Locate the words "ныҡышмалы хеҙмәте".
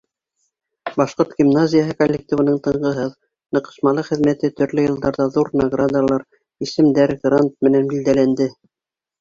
3.57-4.51